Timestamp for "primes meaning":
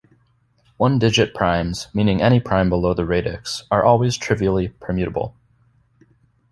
1.35-2.23